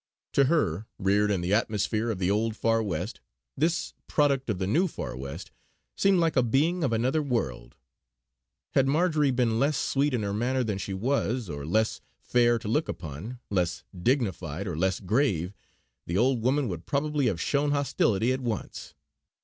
To 0.33 0.45
her, 0.45 0.87
reared 0.97 1.29
in 1.29 1.41
the 1.41 1.53
atmosphere 1.53 2.09
of 2.09 2.17
the 2.17 2.31
Old 2.31 2.55
Far 2.55 2.81
West, 2.81 3.19
this 3.55 3.93
product 4.07 4.49
of 4.49 4.57
the 4.57 4.65
New 4.65 4.87
Far 4.87 5.15
West 5.15 5.51
seemed 5.95 6.19
like 6.19 6.35
a 6.35 6.41
being 6.41 6.83
of 6.83 6.91
another 6.91 7.21
world. 7.21 7.75
Had 8.71 8.87
Marjory 8.87 9.29
been 9.29 9.59
less 9.59 9.77
sweet 9.77 10.15
in 10.15 10.23
her 10.23 10.33
manner 10.33 10.63
than 10.63 10.79
she 10.79 10.95
was, 10.95 11.51
or 11.51 11.67
less 11.67 12.01
fair 12.19 12.57
to 12.57 12.67
look 12.67 12.89
upon, 12.89 13.37
less 13.51 13.83
dignified, 13.95 14.65
or 14.67 14.75
less 14.75 14.99
grave, 14.99 15.53
the 16.07 16.17
old 16.17 16.41
woman 16.41 16.67
would 16.67 16.87
probably 16.87 17.27
have 17.27 17.39
shown 17.39 17.69
hostility 17.69 18.33
at 18.33 18.41
once. 18.41 18.95